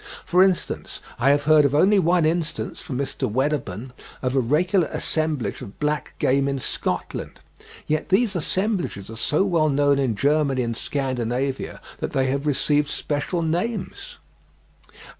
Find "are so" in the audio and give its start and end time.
9.11-9.43